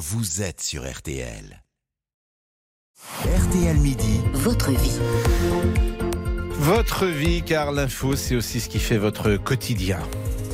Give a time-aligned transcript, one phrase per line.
[0.00, 1.62] vous êtes sur RTL.
[3.22, 4.20] RTL Midi.
[4.32, 4.98] Votre vie.
[6.52, 9.98] Votre vie, car l'info, c'est aussi ce qui fait votre quotidien.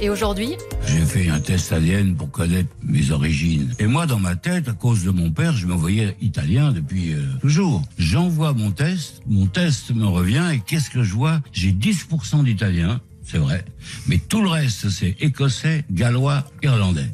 [0.00, 3.72] Et aujourd'hui J'ai fait un test ADN pour connaître mes origines.
[3.78, 7.12] Et moi, dans ma tête, à cause de mon père, je me voyais italien depuis
[7.12, 7.84] euh, toujours.
[7.98, 11.40] J'envoie mon test, mon test me revient, et qu'est-ce que je vois?
[11.52, 13.64] J'ai 10% d'italien, c'est vrai.
[14.08, 17.10] Mais tout le reste, c'est écossais, gallois, irlandais.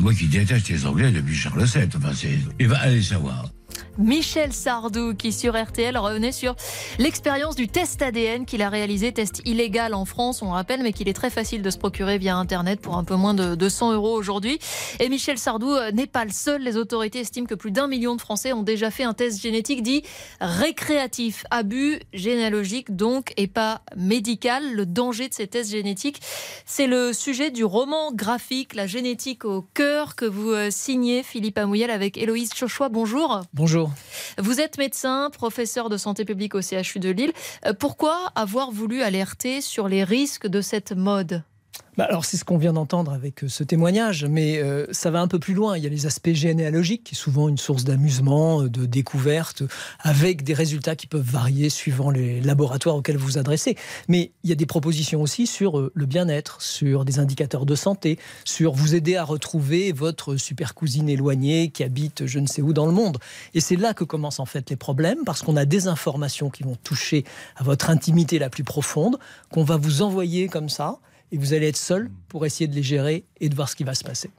[0.00, 2.38] Moi qui déteste les anglais depuis Charles VII, enfin c'est...
[2.58, 3.48] Il va aller savoir.
[3.98, 6.54] Michel Sardou qui sur RTL revenait sur
[6.98, 11.08] l'expérience du test ADN qu'il a réalisé, test illégal en France, on rappelle, mais qu'il
[11.08, 14.14] est très facile de se procurer via Internet pour un peu moins de 200 euros
[14.16, 14.60] aujourd'hui.
[15.00, 16.62] Et Michel Sardou euh, n'est pas le seul.
[16.62, 19.82] Les autorités estiment que plus d'un million de Français ont déjà fait un test génétique
[19.82, 20.02] dit
[20.40, 24.74] récréatif, abus généalogique donc et pas médical.
[24.74, 26.20] Le danger de ces tests génétiques,
[26.66, 31.58] c'est le sujet du roman graphique La génétique au cœur que vous euh, signez, Philippe
[31.58, 32.88] Amouyel, avec Héloïse Chochois.
[32.88, 33.40] Bonjour.
[33.52, 33.87] Bonjour.
[34.38, 37.32] Vous êtes médecin, professeur de santé publique au CHU de Lille.
[37.66, 41.42] Euh, pourquoi avoir voulu alerter sur les risques de cette mode?
[41.98, 45.20] Bah alors c'est ce qu'on vient d'entendre avec euh, ce témoignage, mais euh, ça va
[45.20, 45.76] un peu plus loin.
[45.76, 49.64] Il y a les aspects généalogiques, qui est souvent une source d'amusement, de découverte,
[49.98, 53.76] avec des résultats qui peuvent varier suivant les laboratoires auxquels vous vous adressez.
[54.06, 58.20] Mais il y a des propositions aussi sur le bien-être, sur des indicateurs de santé,
[58.44, 62.72] sur vous aider à retrouver votre super cousine éloignée qui habite je ne sais où
[62.72, 63.18] dans le monde.
[63.54, 66.62] Et c'est là que commencent en fait les problèmes, parce qu'on a des informations qui
[66.62, 67.24] vont toucher
[67.56, 69.18] à votre intimité la plus profonde,
[69.50, 71.00] qu'on va vous envoyer comme ça
[71.32, 73.84] et vous allez être seul pour essayer de les gérer et de voir ce qui
[73.84, 74.30] va se passer.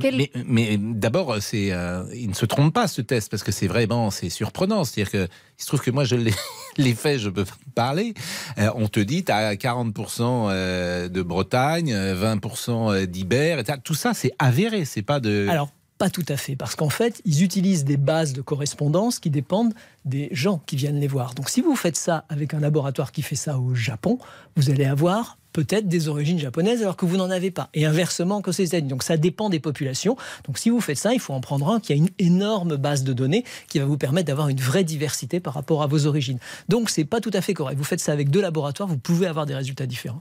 [0.00, 3.52] Quel- Mais, mais d'abord, c'est, euh, il ne se trompe pas ce test parce que
[3.52, 4.82] c'est vraiment c'est surprenant.
[4.84, 5.28] C'est-à-dire que
[5.58, 6.32] il se trouve que moi je l'ai,
[6.94, 7.44] fait, je peux
[7.76, 8.14] parler.
[8.58, 13.76] Euh, on te dit tu as 40% euh, de Bretagne, euh, 20% d'Iber, et t'as-
[13.78, 15.46] tout ça c'est avéré, c'est pas de.
[15.48, 19.30] Alors, pas tout à fait, parce qu'en fait, ils utilisent des bases de correspondance qui
[19.30, 21.34] dépendent des gens qui viennent les voir.
[21.34, 24.18] Donc, si vous faites ça avec un laboratoire qui fait ça au Japon,
[24.56, 27.70] vous allez avoir peut-être des origines japonaises alors que vous n'en avez pas.
[27.72, 28.88] Et inversement qu'aux États-Unis.
[28.88, 30.16] Donc, ça dépend des populations.
[30.46, 33.04] Donc, si vous faites ça, il faut en prendre un qui a une énorme base
[33.04, 36.38] de données qui va vous permettre d'avoir une vraie diversité par rapport à vos origines.
[36.68, 37.78] Donc, c'est pas tout à fait correct.
[37.78, 40.20] Vous faites ça avec deux laboratoires, vous pouvez avoir des résultats différents.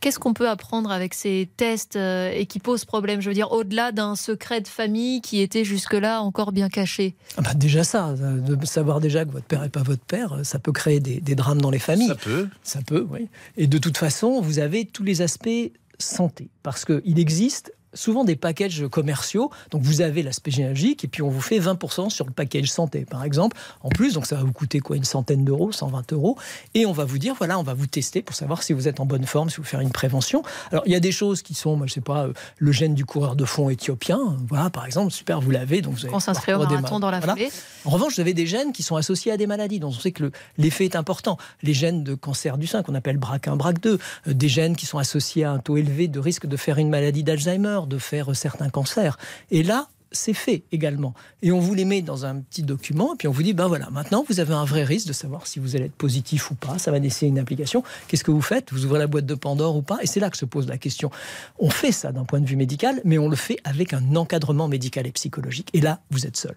[0.00, 3.20] Qu'est-ce qu'on peut apprendre avec ces tests euh, et qui posent problème?
[3.20, 7.14] Je veux dire, au-delà d'un secret de famille qui était jusque-là encore bien caché.
[7.36, 10.34] Ah bah, déjà ça, euh, de savoir déjà que votre père n'est pas votre père,
[10.34, 12.08] euh, ça peut créer des, des drames dans les familles.
[12.08, 12.48] ça peut.
[12.62, 13.28] Ça peut, oui.
[13.56, 16.48] Et de toute façon, vous avez tous les aspects santé.
[16.62, 19.50] Parce qu'il existe souvent des packages commerciaux.
[19.70, 23.04] Donc vous avez l'aspect généalogique et puis on vous fait 20% sur le package santé,
[23.04, 23.56] par exemple.
[23.82, 26.36] En plus, donc ça va vous coûter quoi Une centaine d'euros, 120 euros.
[26.74, 29.00] Et on va vous dire, voilà, on va vous tester pour savoir si vous êtes
[29.00, 30.42] en bonne forme, si vous faire une prévention.
[30.70, 32.94] Alors il y a des choses qui sont, moi je sais pas, euh, le gène
[32.94, 34.36] du coureur de fond éthiopien.
[34.48, 35.80] Voilà, par exemple, super, vous l'avez.
[35.80, 37.32] Donc vous On s'inscrit au marathon dans la Voilà.
[37.34, 37.50] foulée.
[37.84, 40.12] En revanche, vous avez des gènes qui sont associés à des maladies, dont on sait
[40.12, 41.38] que le- l'effet est important.
[41.62, 43.86] Les gènes de cancer du sein, qu'on appelle BRCA1, BRCA2,
[44.28, 46.90] euh, des gènes qui sont associés à un taux élevé de risque de faire une
[46.90, 49.18] maladie d'Alzheimer, de faire certains cancers.
[49.50, 51.14] Et là, c'est fait également.
[51.42, 53.66] Et on vous les met dans un petit document, et puis on vous dit, ben
[53.66, 56.54] voilà, maintenant vous avez un vrai risque de savoir si vous allez être positif ou
[56.54, 57.82] pas, ça va laisser une application.
[58.08, 58.72] Qu'est-ce que vous faites?
[58.72, 59.98] Vous ouvrez la boîte de Pandore ou pas?
[60.02, 61.10] Et c'est là que se pose la question.
[61.58, 64.68] On fait ça d'un point de vue médical, mais on le fait avec un encadrement
[64.68, 65.68] médical et psychologique.
[65.72, 66.54] Et là, vous êtes seul.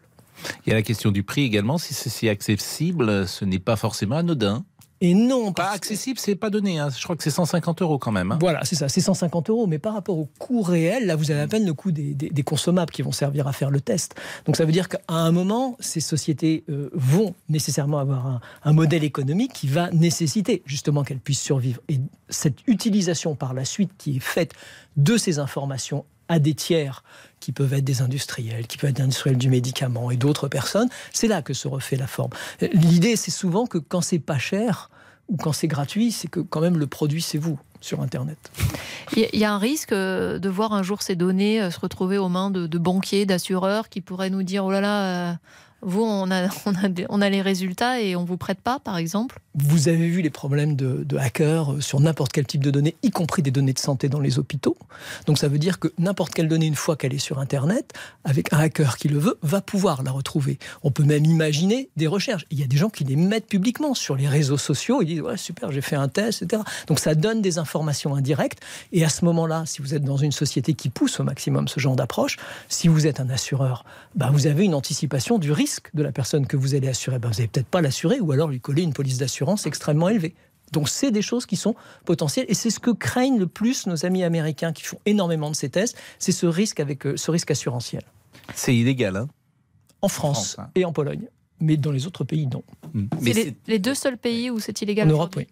[0.65, 1.77] Il y a la question du prix également.
[1.77, 4.63] Si c'est si accessible, ce n'est pas forcément anodin.
[5.01, 6.77] Et non, Pas accessible, c'est pas donné.
[6.79, 6.89] hein.
[6.95, 8.31] Je crois que c'est 150 euros quand même.
[8.33, 8.37] hein.
[8.41, 11.39] Voilà, c'est ça, c'est 150 euros, mais par rapport au coût réel, là, vous avez
[11.41, 14.15] à peine le coût des, des- des consommables qui vont servir à faire le test.
[14.45, 18.73] Donc ça veut dire qu'à un moment, ces sociétés euh, vont nécessairement avoir un, un
[18.73, 21.81] modèle économique qui va nécessiter justement qu'elles puissent survivre.
[21.87, 24.51] Et cette utilisation par la suite qui est faite
[24.97, 27.03] de ces informations à des tiers
[27.39, 30.89] qui peuvent être des industriels, qui peuvent être des industriels du médicament et d'autres personnes,
[31.11, 32.31] c'est là que se refait la forme.
[32.73, 34.89] L'idée, c'est souvent que quand c'est pas cher
[35.27, 38.37] ou quand c'est gratuit, c'est que quand même le produit, c'est vous sur Internet.
[39.13, 41.61] Il y a- il y a un risque euh, de voir un jour ces données
[41.61, 44.81] euh, se retrouver aux mains de, de banquiers, d'assureurs qui pourraient nous dire oh là
[44.81, 45.33] là, euh,
[45.81, 46.47] vous, on a,
[47.09, 49.39] on, a, les résultats et on vous prête pas, par exemple?
[49.55, 53.41] Vous avez vu les problèmes de, hackers sur n'importe quel type de données, y compris
[53.41, 54.77] des données de santé dans les hôpitaux.
[55.25, 57.93] Donc ça veut dire que n'importe quelle donnée, une fois qu'elle est sur Internet,
[58.23, 60.59] avec un hacker qui le veut, va pouvoir la retrouver.
[60.83, 62.45] On peut même imaginer des recherches.
[62.51, 65.01] Il y a des gens qui les mettent publiquement sur les réseaux sociaux.
[65.01, 66.61] Ils disent ouais super, j'ai fait un test, etc.
[66.87, 68.59] Donc ça donne des informations indirectes.
[68.91, 71.79] Et à ce moment-là, si vous êtes dans une société qui pousse au maximum ce
[71.79, 72.37] genre d'approche,
[72.67, 73.83] si vous êtes un assureur,
[74.15, 77.19] bah, vous avez une anticipation du risque de la personne que vous allez assurer.
[77.19, 80.35] Bah, vous n'allez peut-être pas l'assurer ou alors lui coller une police d'assurance extrêmement élevée.
[80.71, 81.75] Donc c'est des choses qui sont
[82.05, 85.55] potentielles et c'est ce que craignent le plus nos amis américains qui font énormément de
[85.55, 88.03] ces tests, c'est ce risque avec euh, ce risque assurantiel.
[88.53, 89.27] C'est illégal, hein?
[90.01, 90.71] En France, France, hein.
[90.75, 91.27] et en Pologne.
[91.59, 92.63] Mais dans les autres pays, non.
[92.93, 95.07] Mais C'est les, les deux seuls pays où c'est illégal.
[95.07, 95.47] En Europe, oui.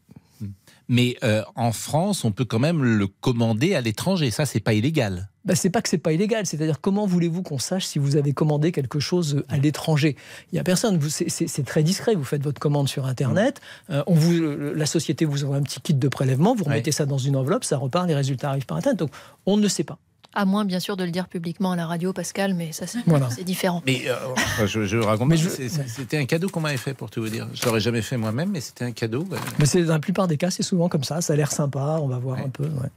[0.90, 4.32] Mais euh, en France, on peut quand même le commander à l'étranger.
[4.32, 5.30] Ça, c'est pas illégal.
[5.44, 8.34] Bah, c'est pas que c'est pas illégal, c'est-à-dire comment voulez-vous qu'on sache si vous avez
[8.34, 10.16] commandé quelque chose à l'étranger?
[10.52, 12.16] Il y a personne, c'est- très discret.
[12.16, 14.42] Vous faites votre commande sur Internet, euh, on vous,
[14.76, 16.72] la société vous envoie un petit kit de prélèvement, vous Ouais.
[16.72, 19.00] remettez ça dans une enveloppe, ça repart, les résultats arrivent par Internet.
[19.00, 19.12] Donc
[19.46, 19.98] on ne sait pas.
[20.34, 23.00] À moins, bien sûr, de le dire publiquement à la radio, Pascal, mais ça, c'est
[23.08, 23.28] Voilà.
[23.46, 23.82] différent.
[23.86, 24.16] Mais euh,
[24.68, 25.30] je, je raconte.
[25.30, 27.48] Mais C'était un cadeau qu'on m'avait fait pour tout vous dire.
[27.54, 29.26] Je l'aurais jamais fait moi-même, mais c'était un cadeau.
[29.58, 31.22] Mais c'est dans la plupart des cas, c'est souvent comme ça.
[31.22, 32.44] Ça a l'air sympa, on va voir Ouais.
[32.46, 32.66] un peu.
[32.66, 32.90] ouais.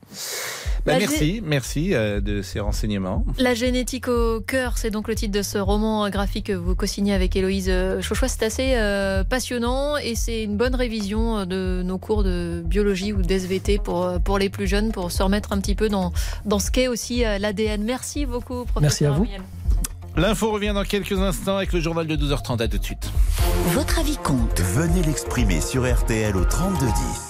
[0.84, 3.24] Bah, Bah, merci, merci euh, de ces renseignements.
[3.38, 7.14] La génétique au cœur, c'est donc le titre de ce roman graphique que vous co-signez
[7.14, 8.28] avec Héloïse euh, Chauchois.
[8.28, 13.22] C'est assez euh, passionnant et c'est une bonne révision de nos cours de biologie ou
[13.22, 16.12] d'SVT pour, pour les plus jeunes, pour se remettre un petit peu dans,
[16.44, 17.82] dans ce qu'est aussi euh, l'ADN.
[17.82, 19.18] Merci beaucoup, professeur.
[19.20, 20.20] Merci à vous.
[20.20, 22.62] L'info revient dans quelques instants avec le journal de 12h30.
[22.62, 23.10] À tout de suite.
[23.68, 24.60] Votre avis compte.
[24.60, 27.29] Venez l'exprimer sur RTL au 3210.